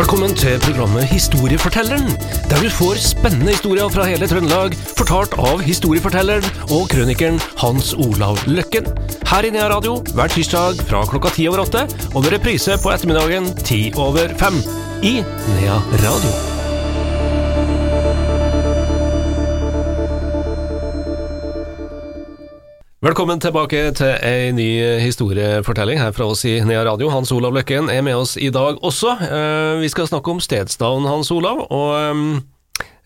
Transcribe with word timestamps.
Velkommen 0.00 0.32
til 0.32 0.54
programmet 0.64 1.04
Historiefortelleren, 1.10 2.06
der 2.48 2.62
du 2.62 2.70
får 2.72 2.96
spennende 3.04 3.52
historier 3.52 3.90
fra 3.92 4.06
hele 4.08 4.24
Trøndelag, 4.30 4.72
fortalt 4.96 5.34
av 5.36 5.60
historiefortelleren 5.60 6.46
og 6.72 6.86
krønikeren 6.88 7.36
Hans 7.60 7.92
Olav 7.92 8.40
Løkken. 8.48 8.88
Her 9.28 9.44
i 9.44 9.50
Nea 9.52 9.68
Radio 9.68 9.98
hver 10.14 10.32
tirsdag 10.32 10.80
fra 10.88 11.02
klokka 11.10 11.34
ti 11.36 11.44
over 11.52 11.66
åtte, 11.66 11.84
og 12.14 12.24
med 12.24 12.32
reprise 12.38 12.78
på 12.80 12.94
ettermiddagen 12.94 13.52
ti 13.60 13.82
over 14.00 14.32
fem. 14.40 14.56
I 15.04 15.20
Nea 15.58 15.76
Radio. 16.06 16.49
Velkommen 23.00 23.40
tilbake 23.40 23.78
til 23.96 24.10
ei 24.28 24.50
ny 24.52 24.66
historiefortelling 25.00 25.96
her 26.02 26.12
fra 26.12 26.26
oss 26.28 26.42
i 26.44 26.58
Nea 26.68 26.82
Radio. 26.84 27.08
Hans 27.14 27.30
Olav 27.32 27.54
Løkken 27.56 27.88
er 27.88 28.02
med 28.04 28.18
oss 28.20 28.34
i 28.36 28.50
dag 28.52 28.76
også. 28.84 29.14
Eh, 29.24 29.80
Vi 29.80 29.88
skal 29.88 30.06
snakke 30.10 30.28
om 30.34 30.40
stedsnavn, 30.40 31.06
Hans 31.08 31.30
Olav. 31.32 31.62
Og 31.72 31.94
eh, 31.96 32.42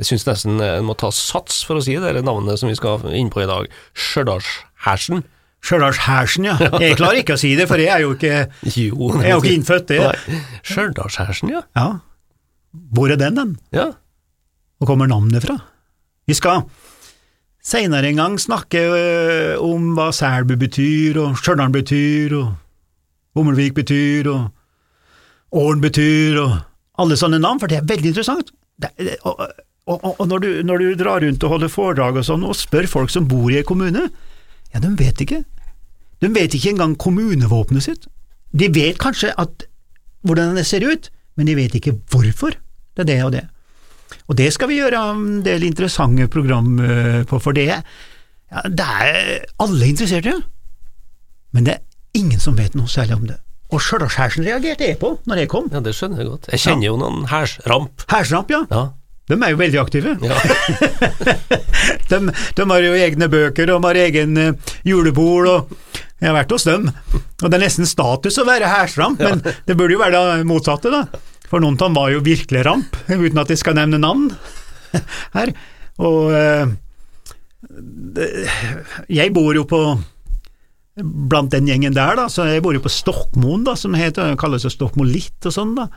jeg 0.02 0.08
syns 0.08 0.26
nesten 0.26 0.58
en 0.58 0.88
må 0.88 0.96
ta 0.98 1.12
sats 1.14 1.60
for 1.66 1.78
å 1.78 1.84
si 1.84 1.94
det 1.94 2.10
det 2.16 2.24
navnet 2.26 2.58
som 2.58 2.72
vi 2.72 2.74
skal 2.74 3.04
inn 3.14 3.30
på 3.30 3.44
i 3.44 3.46
dag. 3.46 3.68
Stjørdalshersen. 3.94 5.22
Stjørdalshersen, 5.64 6.44
ja. 6.50 6.56
Jeg 6.82 6.98
klarer 6.98 7.20
ikke 7.22 7.36
å 7.38 7.42
si 7.44 7.52
det, 7.54 7.68
for 7.70 7.78
jeg 7.78 7.94
er 7.94 8.02
jo 8.02 8.16
ikke, 8.18 8.40
Jo, 8.74 9.12
jeg 9.20 9.28
er 9.30 9.36
jo 9.36 9.44
ikke 9.44 9.54
innfødt 9.60 9.92
det. 9.94 10.00
Stjørdalshersen, 10.66 11.54
ja. 11.54 11.62
Ja. 11.78 11.86
Hvor 12.98 13.14
er 13.14 13.20
den, 13.22 13.38
den? 13.38 13.54
ja. 13.70 13.92
Hvor 14.82 14.90
kommer 14.90 15.06
navnet 15.06 15.46
fra? 15.46 15.54
Vi 16.26 16.34
skal 16.34 16.64
seinere 17.64 18.10
en 18.10 18.20
gang 18.20 18.36
snakke 18.40 18.82
ø, 18.84 19.56
om 19.64 19.94
hva 19.96 20.10
Selbu 20.14 20.56
betyr, 20.60 21.18
og 21.22 21.38
Stjørdal 21.40 21.72
betyr, 21.74 22.36
og 22.38 22.52
Hummelvik 23.38 23.74
betyr, 23.78 24.28
og 24.30 24.50
Åren 25.54 25.80
betyr, 25.82 26.38
og 26.42 26.58
alle 27.00 27.16
sånne 27.18 27.40
navn, 27.42 27.60
for 27.62 27.70
det 27.70 27.80
er 27.80 27.88
veldig 27.88 28.10
interessant. 28.12 28.52
Og, 29.24 29.40
og, 29.86 29.94
og, 29.94 30.20
og 30.20 30.28
når, 30.30 30.42
du, 30.42 30.48
når 30.66 30.82
du 30.82 30.94
drar 30.98 31.24
rundt 31.24 31.46
og 31.46 31.54
holder 31.54 31.72
foredrag 31.72 32.18
og 32.20 32.26
sånn, 32.26 32.46
og 32.46 32.58
spør 32.58 32.88
folk 32.90 33.12
som 33.14 33.28
bor 33.30 33.48
i 33.52 33.60
en 33.60 33.68
kommune, 33.68 34.08
ja, 34.74 34.82
de 34.82 34.90
vet 34.98 35.22
ikke. 35.22 35.44
De 36.22 36.30
vet 36.34 36.54
ikke 36.56 36.74
engang 36.74 36.96
kommunevåpenet 36.98 37.86
sitt. 37.86 38.08
De 38.54 38.68
vet 38.74 38.98
kanskje 39.02 39.32
at, 39.38 39.66
hvordan 40.26 40.58
det 40.58 40.66
ser 40.66 40.86
ut, 40.86 41.10
men 41.38 41.50
de 41.50 41.56
vet 41.58 41.74
ikke 41.78 41.96
hvorfor 42.10 42.54
det 42.94 43.04
er 43.04 43.10
det 43.10 43.18
og 43.26 43.32
det. 43.34 43.44
Og 44.28 44.36
det 44.38 44.50
skal 44.54 44.68
vi 44.70 44.78
gjøre 44.80 45.00
en 45.12 45.42
del 45.44 45.64
interessante 45.66 46.26
program 46.32 46.74
eh, 46.80 47.22
på, 47.28 47.38
for 47.42 47.52
det, 47.56 47.66
ja, 47.68 47.82
det 48.68 48.86
er 49.04 49.44
alle 49.60 49.88
interesserte, 49.90 50.32
men 51.54 51.66
det 51.68 51.74
er 51.78 51.82
ingen 52.20 52.40
som 52.40 52.56
vet 52.58 52.74
noe 52.78 52.88
særlig 52.90 53.16
om 53.18 53.26
det. 53.28 53.38
Og 53.74 53.80
Stjørdalshersen 53.82 54.44
reagerte 54.46 54.86
jeg 54.86 54.98
på 55.00 55.14
når 55.26 55.40
jeg 55.44 55.48
kom. 55.50 55.68
ja, 55.72 55.80
det 55.82 55.94
skjønner 55.96 56.20
jeg 56.22 56.28
godt. 56.30 56.48
Jeg 56.52 56.62
kjenner 56.62 56.86
jo 56.88 56.96
noen 57.00 57.24
hærsramp. 57.30 58.04
Hærsramp, 58.12 58.52
ja, 58.54 58.60
Ja. 58.70 58.82
de 59.28 59.38
er 59.40 59.50
jo 59.54 59.56
veldig 59.60 59.80
aktive. 59.80 60.16
ja. 60.22 60.36
De, 62.08 62.18
de 62.56 62.64
har 62.70 62.84
jo 62.84 62.92
egne 62.96 63.28
bøker, 63.32 63.70
og 63.72 63.80
de 63.82 63.88
har 63.88 63.98
egen 64.04 64.36
eh, 64.40 64.72
julebord, 64.86 65.48
og 65.48 66.02
jeg 66.20 66.28
har 66.30 66.36
vært 66.36 66.52
hos 66.54 66.66
dem. 66.68 66.88
Og 67.42 67.46
det 67.50 67.56
er 67.58 67.64
nesten 67.64 67.88
status 67.88 68.38
å 68.40 68.44
være 68.48 68.68
hersramp, 68.70 69.20
men 69.24 69.40
det 69.42 69.76
burde 69.76 69.96
jo 69.96 70.00
være 70.02 70.20
det 70.38 70.46
motsatte, 70.48 70.92
da. 70.92 71.02
For 71.50 71.60
noen 71.62 71.76
av 71.76 71.86
dem 71.88 71.98
var 71.98 72.10
jo 72.14 72.22
virkelig 72.24 72.64
ramp, 72.66 72.96
uten 73.10 73.38
at 73.42 73.52
jeg 73.52 73.60
skal 73.60 73.76
nevne 73.78 74.00
navn 74.00 74.30
her. 75.36 75.52
Og 76.02 76.32
eh, 76.34 76.66
det- 78.16 78.48
jeg 79.12 79.32
bor 79.34 79.54
jo 79.54 79.64
på 79.68 79.82
blant 80.96 81.50
den 81.50 81.66
gjengen 81.66 81.94
der, 81.94 82.14
da, 82.16 82.28
så 82.30 82.46
jeg 82.46 82.62
bor 82.62 82.74
jo 82.76 82.82
på 82.84 82.92
Stokmoen, 82.92 83.64
da, 83.66 83.74
som 83.74 83.94
heter, 83.98 84.36
kalles 84.38 84.62
jo 84.66 84.70
Stokmolitt 84.70 85.48
og 85.50 85.54
sånn, 85.56 85.72
da. 85.78 85.88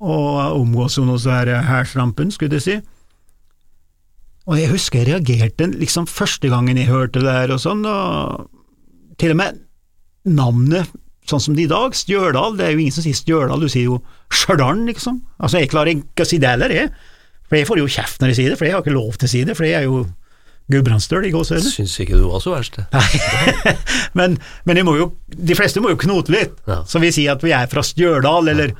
Og 0.00 0.56
omgås 0.62 0.96
jo 0.96 1.04
noe 1.04 1.20
så 1.20 1.34
hærsrampen, 1.44 2.30
skulle 2.32 2.56
jeg 2.56 2.64
si. 2.64 2.76
Og 4.48 4.56
jeg 4.56 4.70
husker 4.72 5.04
jeg 5.04 5.10
reagerte 5.26 5.68
liksom 5.76 6.08
første 6.08 6.48
gangen 6.48 6.78
jeg 6.80 6.88
hørte 6.88 7.20
det 7.20 7.34
her 7.36 7.52
og 7.52 7.60
sånn, 7.60 7.84
og 7.84 8.48
til 9.20 9.34
og 9.34 9.40
med 9.42 9.60
navnet, 10.24 10.88
sånn 11.28 11.42
som 11.44 11.54
det 11.56 11.66
i 11.66 11.70
dag, 11.70 11.94
Stjørdal, 11.94 12.56
det 12.58 12.66
er 12.66 12.72
jo 12.74 12.80
ingen 12.84 12.94
som 12.94 13.04
sier 13.04 13.16
Stjørdal, 13.18 13.60
du 13.62 13.68
sier 13.70 13.86
jo 13.90 13.98
Stjørdal, 14.32 14.80
liksom. 14.88 15.20
Altså, 15.38 15.60
jeg 15.60 15.70
klarer 15.72 15.92
ikke 15.94 16.24
å 16.24 16.28
si 16.30 16.38
det 16.42 16.48
heller, 16.54 16.72
jeg. 16.74 16.92
For 17.50 17.58
jeg 17.58 17.66
får 17.68 17.80
jo 17.82 17.90
kjeft 17.90 18.22
når 18.22 18.32
jeg 18.32 18.38
sier 18.40 18.52
det, 18.54 18.58
for 18.60 18.66
jeg 18.68 18.74
har 18.76 18.82
ikke 18.84 18.94
lov 18.96 19.18
til 19.18 19.28
å 19.28 19.32
si 19.34 19.42
det, 19.46 19.56
for 19.58 19.66
jeg 19.66 19.78
er 19.82 19.86
jo 19.88 20.04
gudbrandsdøl 20.70 21.26
i 21.26 21.32
gåseøyne. 21.34 21.66
Syns 21.66 21.96
ikke 22.02 22.18
du 22.18 22.28
var 22.30 22.42
så 22.44 22.52
verst, 22.54 22.76
det. 22.78 22.86
Nei, 22.94 23.74
men, 24.18 24.36
men 24.68 24.80
jo, 24.86 25.08
de 25.34 25.56
fleste 25.58 25.82
må 25.82 25.90
jo 25.94 25.98
knote 25.98 26.30
litt, 26.34 26.54
Ja. 26.70 26.80
så 26.86 27.02
vi 27.02 27.10
sier 27.14 27.34
at 27.34 27.42
vi 27.42 27.50
er 27.56 27.66
fra 27.72 27.82
Stjørdal, 27.86 28.50
eller 28.54 28.74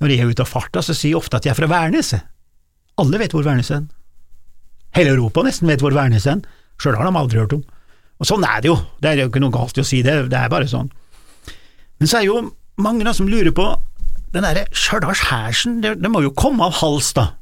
når 0.00 0.10
jeg 0.14 0.24
er 0.24 0.32
ute 0.32 0.42
av 0.46 0.50
farta, 0.50 0.82
så 0.82 0.94
sier 0.96 1.12
jeg 1.14 1.20
ofte 1.20 1.38
at 1.38 1.46
jeg 1.46 1.54
er 1.54 1.58
fra 1.60 1.68
Værnes. 1.70 2.14
Alle 3.00 3.20
vet 3.22 3.34
hvor 3.36 3.46
Værnes 3.46 3.70
er. 3.74 3.84
Hele 4.96 5.12
Europa 5.14 5.44
nesten 5.46 5.70
vet 5.70 5.82
hvor 5.84 5.94
Værnes 5.94 6.26
er. 6.26 6.40
Stjørdal 6.80 7.04
har 7.04 7.12
de 7.12 7.20
aldri 7.22 7.38
hørt 7.44 7.54
om. 7.58 7.62
Og 8.20 8.26
sånn 8.28 8.42
er 8.44 8.64
det 8.64 8.68
jo, 8.72 8.74
det 9.00 9.12
er 9.12 9.22
jo 9.22 9.30
ikke 9.30 9.40
noe 9.44 9.54
galt 9.54 9.78
i 9.78 9.84
å 9.84 9.86
si 9.86 10.00
det, 10.04 10.16
det 10.32 10.36
er 10.40 10.50
bare 10.52 10.66
sånn. 10.68 10.90
Men 12.00 12.08
så 12.08 12.20
er 12.20 12.26
jo 12.26 12.40
mange 12.80 13.04
da 13.04 13.12
som 13.16 13.28
lurer 13.28 13.52
på, 13.54 13.66
den 14.34 14.46
derre 14.46 14.64
Stjørdalshersen, 14.72 15.80
det, 15.84 15.98
det 16.00 16.10
må 16.12 16.22
jo 16.24 16.32
komme 16.36 16.64
av 16.64 16.78
hals, 16.80 17.12
da. 17.16 17.32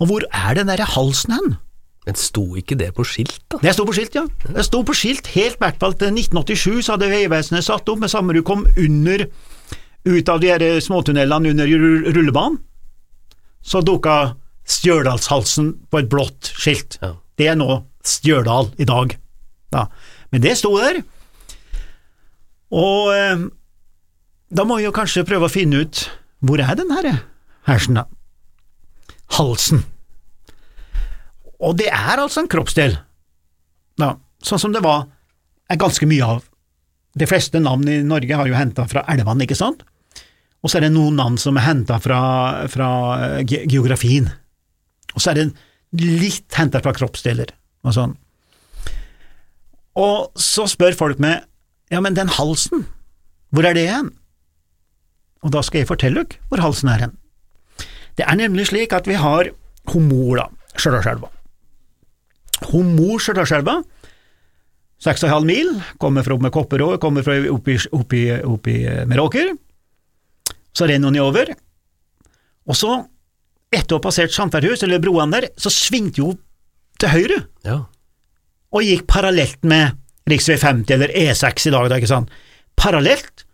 Og 0.00 0.08
hvor 0.08 0.24
er 0.32 0.56
den 0.56 0.70
derre 0.70 0.86
halsen 0.88 1.34
hen? 1.36 1.50
Men 2.08 2.16
sto 2.16 2.46
ikke 2.56 2.78
det 2.80 2.94
på 2.96 3.04
skilt, 3.04 3.42
da? 3.52 3.58
Det 3.60 3.74
sto 3.76 3.84
på 3.84 3.94
skilt, 3.98 4.16
ja. 4.16 4.24
Det 4.56 4.64
sto 4.64 4.80
på 4.86 4.96
skilt 4.96 5.28
helt 5.34 5.58
i 5.58 5.62
hvert 5.66 5.80
fall 5.82 5.96
til 6.00 6.14
1987, 6.14 6.86
så 6.86 6.96
hadde 6.96 7.10
Vegvesenet 7.12 7.66
satt 7.66 7.92
opp, 7.92 8.00
med 8.00 8.12
samme 8.12 8.36
du 8.36 8.40
kom 8.46 8.64
under, 8.80 9.26
ut 10.08 10.32
av 10.32 10.40
de 10.40 10.48
her 10.48 10.64
småtunnelene 10.80 11.52
under 11.52 11.68
rullebanen, 12.16 12.60
så 13.60 13.82
dukka 13.84 14.38
Stjørdalshalsen 14.70 15.74
på 15.90 16.00
et 16.00 16.08
blått 16.08 16.54
skilt. 16.56 16.96
Ja. 17.02 17.16
Det 17.36 17.50
er 17.52 17.58
nå 17.58 17.82
Stjørdal 18.06 18.70
i 18.80 18.86
dag. 18.88 19.12
Da. 19.74 19.88
Men 20.32 20.44
det 20.44 20.56
sto 20.56 20.72
der, 20.78 21.02
og 22.70 23.10
eh, 23.12 23.48
da 24.50 24.66
må 24.66 24.80
vi 24.80 24.86
jo 24.86 24.94
kanskje 24.94 25.26
prøve 25.28 25.46
å 25.46 25.52
finne 25.52 25.84
ut 25.84 26.04
hvor 26.44 26.60
er 26.62 26.76
den 26.78 26.90
herre 26.94 27.18
hersen, 27.68 28.00
da? 28.00 28.06
Halsen. 29.36 29.84
Og 31.60 31.76
det 31.78 31.90
er 31.92 32.18
altså 32.18 32.42
en 32.42 32.50
kroppsdel, 32.50 32.96
da, 34.00 34.14
sånn 34.42 34.62
som 34.62 34.74
det 34.74 34.82
var 34.84 35.04
er 35.70 35.78
ganske 35.78 36.08
mye 36.08 36.26
av. 36.26 36.42
De 37.14 37.28
fleste 37.28 37.60
navn 37.62 37.86
i 37.90 38.00
Norge 38.06 38.38
har 38.38 38.48
jo 38.48 38.56
henta 38.56 38.86
fra 38.90 39.04
elvene, 39.12 39.44
ikke 39.44 39.58
sant? 39.58 39.84
Og 40.60 40.70
så 40.70 40.78
er 40.78 40.86
det 40.86 40.94
noen 40.94 41.16
navn 41.18 41.38
som 41.40 41.56
er 41.56 41.66
henta 41.68 41.98
fra, 42.02 42.20
fra 42.72 42.88
geografien. 43.44 44.28
Og 45.14 45.22
så 45.22 45.32
er 45.32 45.40
det 45.40 45.46
litt 46.00 46.58
henta 46.58 46.82
fra 46.82 46.94
kroppsdeler 46.96 47.52
og 47.86 47.96
sånn. 47.96 48.16
Og 50.00 50.30
så 50.38 50.66
spør 50.70 50.96
folk 50.96 51.22
meg, 51.22 51.44
ja, 51.90 52.00
men 52.02 52.16
den 52.16 52.30
halsen, 52.30 52.84
hvor 53.50 53.66
er 53.66 53.76
det 53.76 53.88
hen? 53.90 54.12
Og 55.44 55.52
da 55.54 55.62
skal 55.64 55.82
jeg 55.82 55.88
fortelle 55.88 56.24
dere 56.26 56.40
hvor 56.50 56.60
halsen 56.64 56.90
er 56.92 57.06
hen. 57.06 57.14
Det 58.18 58.26
er 58.28 58.36
nemlig 58.36 58.66
slik 58.68 58.92
at 58.92 59.06
vi 59.08 59.16
har 59.16 59.48
Homor, 59.90 60.36
da, 60.36 60.44
Stjørdalselva. 60.76 61.30
Homor 62.70 63.22
Stjørdalselva, 63.22 63.78
6,5 65.00 65.46
mil, 65.48 65.70
kommer 65.98 66.22
fra 66.26 66.36
med 66.36 66.52
Kopperå, 66.52 66.90
kommer 67.00 67.24
fra 67.24 67.38
oppi, 67.48 67.78
oppi, 67.96 68.20
oppi 68.44 68.74
Meråker. 69.08 69.54
Så 70.76 70.86
renner 70.90 71.08
hun 71.08 71.18
over, 71.24 71.54
og 72.68 72.76
så, 72.76 72.98
etter 73.72 73.96
å 73.96 73.98
ha 73.98 74.04
passert 74.04 74.34
samferdhus, 74.36 74.84
eller 74.84 75.00
broene 75.02 75.40
der, 75.40 75.48
så 75.58 75.72
svingte 75.72 76.22
hun 76.28 76.36
til 77.00 77.08
høyre 77.14 77.38
Ja. 77.64 77.78
og 78.76 78.84
gikk 78.84 79.06
parallelt 79.08 79.64
med 79.64 79.96
rv. 80.28 80.36
50 80.60 80.92
eller 80.94 81.08
E6 81.16 81.66
i 81.66 81.72
dag, 81.74 81.88
da, 81.90 81.96
ikke 81.96 82.12
sant. 82.12 82.30
Parallelt, 82.76 83.46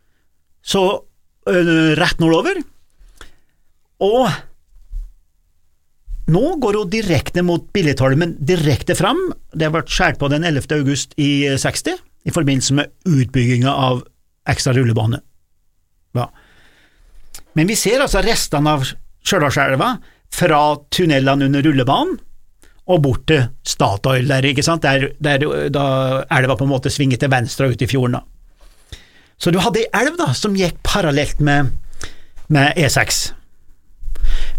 så 0.66 1.05
rett 1.46 2.20
nordover, 2.22 2.58
og 4.02 4.28
nå 6.26 6.42
går 6.58 6.80
hun 6.80 6.90
direkte 6.90 7.42
mot 7.46 7.68
Billigtolmen, 7.72 8.34
direkte 8.42 8.96
fram. 8.98 9.20
Det 9.54 9.70
ble 9.70 9.84
skåret 9.86 10.18
på 10.18 10.30
den 10.32 10.44
11. 10.44 10.66
august 10.80 11.14
i 11.22 11.46
60, 11.54 12.00
i 12.26 12.34
forbindelse 12.34 12.74
med 12.74 12.90
utbygginga 13.06 13.70
av 13.70 14.02
ekstra 14.50 14.74
rullebane. 14.74 15.20
Ja. 16.18 16.26
Men 17.54 17.70
vi 17.70 17.76
ser 17.78 18.02
altså 18.02 18.24
restene 18.26 18.74
av 18.74 18.86
Stjørdalselva 19.26 19.96
fra 20.34 20.60
tunnelene 20.90 21.46
under 21.46 21.62
rullebanen 21.66 22.16
og 22.86 23.02
bort 23.02 23.24
til 23.30 23.46
Statoil 23.66 24.28
der, 24.30 24.46
ikke 24.46 24.62
sant, 24.66 24.84
der, 24.84 25.08
der 25.18 25.42
da 25.74 25.86
elva 26.36 26.54
på 26.58 26.66
en 26.66 26.70
måte 26.70 26.92
svinger 26.92 27.18
til 27.18 27.32
venstre 27.32 27.66
og 27.66 27.74
ut 27.74 27.82
i 27.82 27.88
fjorden. 27.90 28.18
da. 28.18 28.35
Så 29.38 29.52
du 29.52 29.60
hadde 29.60 29.82
ei 29.82 29.90
elv 30.00 30.16
da, 30.20 30.30
som 30.36 30.56
gikk 30.56 30.78
parallelt 30.86 31.40
med, 31.44 31.72
med 32.52 32.78
E6. 32.80 33.32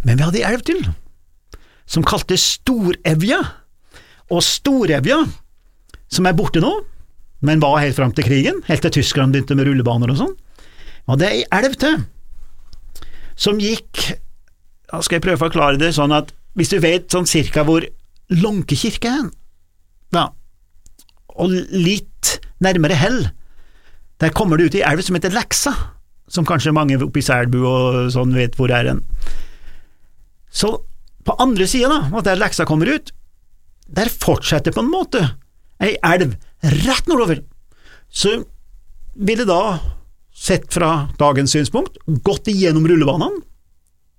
Men 0.06 0.20
vi 0.20 0.26
hadde 0.26 0.42
ei 0.42 0.50
elv 0.52 0.66
til, 0.68 0.84
som 1.90 2.06
kaltes 2.06 2.46
Storevja. 2.58 3.40
Og 4.30 4.44
Storevja, 4.44 5.24
som 6.12 6.28
er 6.30 6.38
borte 6.38 6.62
nå, 6.64 6.74
men 7.46 7.62
var 7.62 7.82
helt 7.82 7.98
fram 7.98 8.14
til 8.16 8.26
krigen, 8.28 8.62
helt 8.68 8.84
til 8.86 9.00
tyskerne 9.00 9.34
begynte 9.34 9.58
med 9.58 9.70
rullebaner 9.70 10.14
og 10.14 10.22
sånn, 10.22 10.38
hadde 11.08 11.30
ei 11.32 11.44
elv 11.56 11.78
til, 11.80 12.00
som 13.38 13.60
gikk 13.62 14.18
da 14.88 15.02
skal 15.04 15.18
jeg 15.18 15.26
prøve 15.26 15.40
å 15.40 15.46
forklare 15.46 15.80
det 15.80 15.92
sånn 15.98 16.16
at 16.16 16.32
hvis 16.58 16.72
du 16.72 16.80
vet 16.84 17.12
sånn 17.12 17.28
cirka 17.30 17.66
hvor 17.68 17.86
Lånke 18.34 18.76
kirke 18.76 19.08
er, 19.08 19.28
ja, 20.16 20.26
og 21.40 21.54
litt 21.72 22.34
nærmere 22.64 22.98
Hell, 23.00 23.22
der 24.22 24.34
kommer 24.34 24.58
det 24.58 24.70
ut 24.70 24.78
i 24.80 24.84
elv 24.86 25.04
som 25.06 25.18
heter 25.18 25.34
Leksa, 25.34 25.74
som 26.28 26.46
kanskje 26.48 26.74
mange 26.76 26.98
oppe 27.00 27.22
i 27.22 27.26
Selbu 27.26 27.60
og 27.62 28.00
sånn 28.16 28.34
vet 28.36 28.58
hvor 28.58 28.72
er 28.74 28.92
hen. 28.92 29.04
Så 30.50 30.74
på 31.28 31.36
andre 31.44 31.68
sida, 31.70 31.92
da, 31.92 32.00
og 32.16 32.26
der 32.26 32.40
Leksa 32.40 32.66
kommer 32.68 32.90
ut, 32.90 33.12
der 33.88 34.12
fortsetter 34.12 34.74
på 34.76 34.84
en 34.84 34.92
måte 34.92 35.22
ei 35.84 35.96
elv 36.06 36.34
rett 36.88 37.10
nordover. 37.10 37.44
Så 38.10 38.40
ville 39.18 39.46
da, 39.48 39.78
sett 40.34 40.70
fra 40.74 41.10
dagens 41.20 41.54
synspunkt, 41.56 42.00
gått 42.26 42.50
igjennom 42.52 42.88
rullebanene 42.90 43.44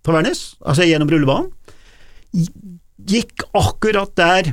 på 0.04 0.14
Værnes, 0.14 0.54
altså 0.64 0.86
gjennom 0.86 1.10
rullebanen, 1.12 1.50
gikk 3.08 3.44
akkurat 3.56 4.14
der 4.18 4.52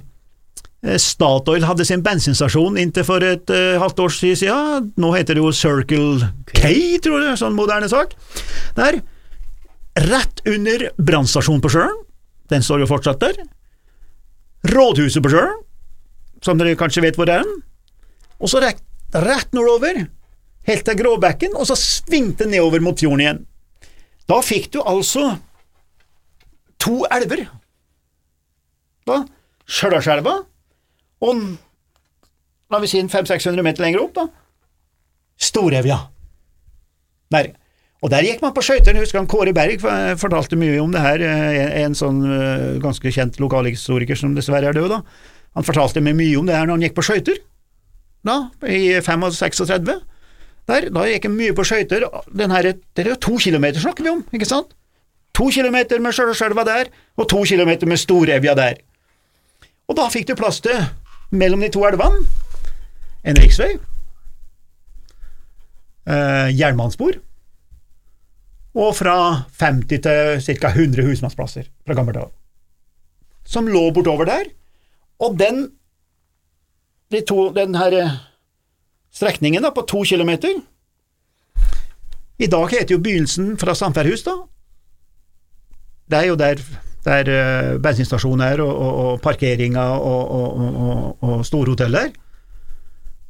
Statoil 1.02 1.66
hadde 1.66 1.86
sin 1.88 2.04
bensinstasjon 2.06 2.78
inntil 2.78 3.06
for 3.08 3.24
et 3.26 3.50
uh, 3.50 3.78
halvt 3.82 4.02
års 4.06 4.20
tid 4.22 4.38
siden. 4.38 4.92
Nå 5.02 5.12
heter 5.16 5.38
det 5.38 5.42
jo 5.42 5.54
Circle 5.56 6.30
K, 6.52 6.72
tror 7.02 7.24
jeg, 7.24 7.40
sånn 7.42 7.58
moderne 7.58 7.90
sak. 7.90 8.14
Der, 8.78 9.00
rett 10.06 10.44
under 10.46 10.90
brannstasjonen 11.02 11.64
på 11.64 11.74
sjøen, 11.74 11.98
den 12.54 12.66
står 12.66 12.84
jo 12.84 12.90
fortsatt 12.92 13.24
der. 13.24 13.40
Rådhuset 14.70 15.26
på 15.26 15.34
sjøen, 15.34 15.58
som 16.46 16.62
dere 16.62 16.78
kanskje 16.78 17.06
vet 17.06 17.18
hvor 17.18 17.30
det 17.30 17.40
er. 17.42 17.50
Og 18.38 18.52
så 18.52 18.62
rett, 18.62 18.84
rett 19.26 19.54
nordover, 19.56 20.06
helt 20.70 20.86
til 20.86 20.98
Gråbekken, 21.02 21.58
og 21.58 21.66
så 21.70 21.78
svingte 21.80 22.46
nedover 22.50 22.84
mot 22.84 23.00
fjorden 23.00 23.24
igjen. 23.26 23.44
Da 24.30 24.42
fikk 24.46 24.72
du 24.74 24.82
altså 24.82 25.36
to 26.82 27.04
elver 27.14 27.46
da, 29.06 29.22
Stjørdalselva, 29.70 30.40
og 31.26 31.44
la 32.72 32.82
vi 32.82 32.90
si 32.90 33.02
500-600 33.02 33.66
meter 33.66 33.86
lenger 33.86 34.04
opp, 34.06 34.16
da, 34.18 34.26
Storevja. 35.36 35.98
Der. 37.34 37.52
Og 38.06 38.12
der 38.14 38.24
gikk 38.24 38.44
man 38.44 38.54
på 38.56 38.64
skøyter. 38.64 38.96
Husker 39.02 39.20
han 39.20 39.28
Kåre 39.28 39.52
Berg 39.56 39.82
fortalte 40.22 40.56
mye 40.60 40.78
om 40.80 40.94
det 40.94 41.02
her, 41.04 41.24
en, 41.26 41.72
en 41.82 41.98
sånn 41.98 42.22
eh, 42.24 42.78
ganske 42.84 43.12
kjent 43.12 43.40
lokalhistoriker 43.42 44.20
som 44.20 44.36
dessverre 44.38 44.70
er 44.70 44.78
død, 44.78 44.94
da. 44.94 45.02
Han 45.58 45.66
fortalte 45.68 46.04
meg 46.04 46.18
mye 46.20 46.38
om 46.40 46.48
det 46.48 46.56
her 46.56 46.68
når 46.68 46.78
han 46.78 46.86
gikk 46.88 46.98
på 46.98 47.06
skøyter, 47.08 47.40
da, 48.26 48.38
i 48.68 48.98
35-36. 49.04 49.92
Der, 50.70 50.90
da 50.94 51.06
gikk 51.10 51.28
han 51.28 51.38
mye 51.38 51.56
på 51.56 51.66
skøyter. 51.68 52.08
Det 52.36 52.48
er 52.48 53.12
jo 53.12 53.20
to 53.22 53.38
kilometer 53.42 53.84
snakker 53.84 54.06
vi 54.06 54.14
om, 54.14 54.24
ikke 54.36 54.50
sant? 54.50 54.76
To 55.36 55.50
kilometer 55.52 56.00
med 56.00 56.16
Stjørdalselva 56.16 56.64
der, 56.68 56.92
og 57.20 57.28
to 57.32 57.42
kilometer 57.48 57.90
med 57.92 58.00
Storevja 58.00 58.56
der. 58.56 58.80
Og 59.90 59.98
da 60.00 60.08
fikk 60.14 60.30
du 60.30 60.38
plass 60.40 60.62
til, 60.64 60.80
mellom 61.38 61.64
de 61.64 61.72
to 61.74 61.84
elvene, 61.88 62.24
en 63.26 63.40
riksvei, 63.42 63.76
eh, 66.06 66.50
jernbanespor, 66.56 67.18
og 68.76 68.92
fra 68.98 69.18
50 69.60 70.04
til 70.04 70.60
ca. 70.60 70.74
100 70.74 71.08
husmannsplasser 71.08 71.70
fra 71.86 71.96
gammelt 71.98 72.20
av, 72.20 72.32
som 73.48 73.70
lå 73.72 73.88
bortover 73.96 74.28
der. 74.30 74.50
Og 75.24 75.38
den, 75.40 75.70
de 77.12 77.22
to, 77.24 77.50
den 77.56 77.78
her 77.80 77.96
eh, 77.96 78.18
strekningen 79.16 79.64
da, 79.64 79.72
på 79.72 79.86
to 79.88 80.04
kilometer 80.04 80.60
I 82.36 82.50
dag 82.52 82.68
heter 82.68 82.98
jo 82.98 83.00
begynnelsen 83.00 83.54
fra 83.56 83.72
Samferhus, 83.78 84.26
da. 84.28 84.34
Det 86.12 86.18
er 86.20 86.28
jo 86.28 86.36
der 86.36 86.60
der 87.06 87.30
uh, 87.30 87.76
bensinstasjoner 87.82 88.56
er, 88.56 88.64
og, 88.66 88.74
og, 88.74 89.00
og 89.06 89.22
parkeringer 89.22 89.96
og, 90.02 90.32
og, 90.32 91.24
og 91.24 91.46
storhotellet 91.46 92.10
er. 92.10 92.14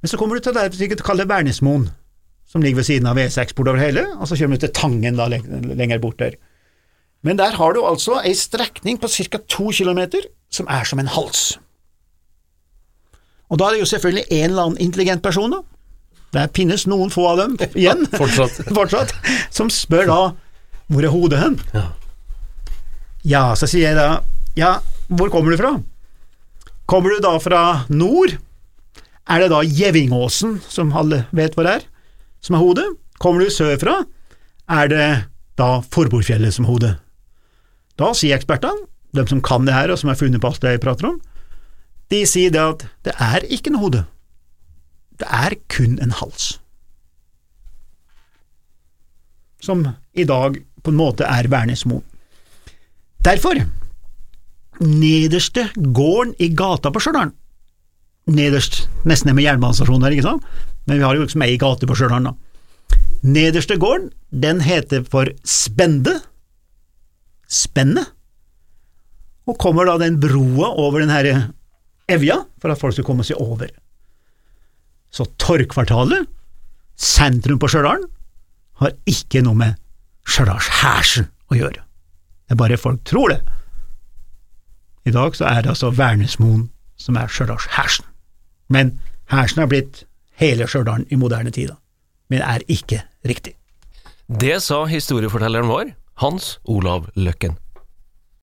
Men 0.02 0.12
så 0.12 0.18
kommer 0.22 0.38
du 0.38 0.46
til 0.46 0.56
det 0.56 0.80
vi 0.80 0.88
kaller 1.02 1.28
Værnesmoen, 1.28 1.90
som 2.48 2.62
ligger 2.62 2.80
ved 2.82 2.88
siden 2.88 3.08
av 3.10 3.18
V6 3.18 3.56
bortover 3.58 3.82
hele, 3.82 4.06
og 4.20 4.28
så 4.30 4.38
kommer 4.38 4.58
du 4.58 4.66
til 4.66 4.74
Tangen 4.76 5.18
da, 5.18 5.28
lenger 5.28 6.00
bort 6.00 6.20
der. 6.20 6.38
Men 7.26 7.40
der 7.40 7.56
har 7.58 7.74
du 7.74 7.82
altså 7.86 8.20
ei 8.22 8.36
strekning 8.38 9.00
på 9.02 9.10
ca. 9.10 9.40
to 9.50 9.72
kilometer 9.72 10.28
som 10.54 10.68
er 10.70 10.84
som 10.86 11.00
en 11.02 11.10
hals. 11.10 11.58
Og 13.50 13.60
da 13.60 13.66
er 13.66 13.76
det 13.76 13.82
jo 13.82 13.90
selvfølgelig 13.90 14.26
en 14.30 14.50
eller 14.50 14.64
annen 14.64 14.82
intelligent 14.82 15.24
person, 15.24 15.52
da. 15.52 15.62
Der 16.34 16.54
finnes 16.54 16.86
noen 16.88 17.10
få 17.10 17.26
av 17.32 17.42
dem 17.42 17.58
igjen, 17.74 18.06
fortsatt. 18.14 18.62
fortsatt, 18.78 19.14
som 19.50 19.70
spør 19.74 20.10
da 20.10 20.22
hvor 20.92 21.02
er 21.02 21.10
hodet 21.10 21.40
hen? 21.42 21.56
Ja. 21.74 21.88
Ja, 23.26 23.56
så 23.58 23.66
sier 23.66 23.90
jeg 23.90 23.98
da, 23.98 24.20
ja, 24.54 24.76
hvor 25.10 25.32
kommer 25.34 25.54
du 25.54 25.58
fra? 25.58 25.72
Kommer 26.86 27.16
du 27.16 27.24
da 27.26 27.34
fra 27.42 27.62
nord? 27.90 28.36
Er 29.26 29.42
det 29.42 29.50
da 29.50 29.64
Gjevingåsen, 29.66 30.60
som 30.70 30.94
alle 30.94 31.24
vet 31.34 31.58
hvor 31.58 31.66
er, 31.66 31.88
som 32.46 32.58
er 32.58 32.62
hodet? 32.62 32.86
Kommer 33.18 33.42
du 33.42 33.50
sørfra? 33.50 34.04
Er 34.70 34.92
det 34.92 35.08
da 35.58 35.70
Forbordfjellet 35.82 36.54
som 36.54 36.70
hodet? 36.70 37.00
Da 37.98 38.12
sier 38.14 38.38
ekspertene, 38.38 38.86
de 39.16 39.26
som 39.26 39.42
kan 39.42 39.66
det 39.66 39.74
her 39.74 39.90
og 39.90 39.98
som 39.98 40.12
har 40.12 40.20
funnet 40.20 40.44
på 40.44 40.52
alt 40.52 40.62
det 40.62 40.76
jeg 40.76 40.86
prater 40.86 41.10
om, 41.10 41.20
de 42.14 42.22
sier 42.30 42.54
det 42.54 42.62
at 42.62 42.86
det 43.08 43.18
er 43.18 43.50
ikke 43.50 43.74
noe 43.74 43.88
hode, 43.88 44.06
det 45.18 45.30
er 45.34 45.58
kun 45.72 45.98
en 46.04 46.14
hals. 46.14 46.60
Som 49.64 49.88
i 50.14 50.28
dag 50.30 50.60
på 50.86 50.94
en 50.94 51.00
måte 51.00 51.26
er 51.26 51.50
Værnesmoen. 51.50 52.06
Derfor, 53.26 53.58
nederste 54.86 55.70
gården 55.76 56.36
i 56.38 56.52
gata 56.54 56.92
på 56.94 57.02
Stjørdal, 57.02 57.32
nederst, 58.30 58.84
nesten 59.10 59.34
med 59.34 59.48
jernbanestasjonen 59.48 60.06
der, 60.06 60.14
ikke 60.14 60.28
sant, 60.28 60.46
men 60.86 61.00
vi 61.00 61.06
har 61.08 61.18
jo 61.18 61.24
liksom 61.24 61.42
ei 61.42 61.56
gate 61.62 61.90
på 61.90 61.98
Stjørdal, 61.98 62.30
da. 62.30 62.36
Nederste 63.26 63.80
gården, 63.82 64.12
den 64.30 64.62
heter 64.62 65.02
for 65.10 65.32
Spende, 65.42 66.20
Spenne, 67.50 68.04
og 69.50 69.58
kommer 69.62 69.90
da 69.90 69.98
den 70.02 70.20
broa 70.22 70.70
over 70.82 71.02
den 71.02 71.14
herre 71.14 71.48
Evja, 72.10 72.44
for 72.62 72.70
at 72.70 72.78
folk 72.78 72.94
skal 72.94 73.08
komme 73.08 73.26
seg 73.26 73.42
over. 73.42 73.72
Så 75.10 75.26
Torgkvartalet, 75.42 76.30
sentrum 76.94 77.58
på 77.58 77.72
Stjørdal, 77.74 78.06
har 78.84 78.94
ikke 79.10 79.42
noe 79.42 79.58
med 79.58 79.82
Stjørdalshærsen 80.30 81.32
å 81.50 81.58
gjøre. 81.58 81.82
Det 82.46 82.56
er 82.56 82.62
bare 82.62 82.78
folk 82.78 83.04
tror 83.06 83.34
det. 83.34 83.42
I 85.06 85.14
dag 85.14 85.36
så 85.38 85.46
er 85.50 85.62
det 85.62 85.74
altså 85.74 85.92
Vernesmoen 85.94 86.70
som 86.98 87.18
er 87.20 87.28
Stjørdalshærsen. 87.30 88.06
Men 88.70 88.96
Hersen 89.30 89.62
har 89.62 89.70
blitt 89.70 90.04
hele 90.42 90.68
Stjørdal 90.68 91.06
i 91.10 91.18
moderne 91.20 91.52
tid, 91.54 91.74
men 92.30 92.42
er 92.42 92.66
ikke 92.68 93.02
riktig. 93.26 93.54
Det 94.30 94.58
sa 94.62 94.86
historiefortelleren 94.90 95.70
vår, 95.70 95.94
Hans 96.22 96.60
Olav 96.66 97.10
Løkken. 97.16 97.58